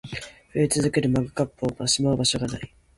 [0.51, 2.73] 増え続けるマグカップをしまう場所が無い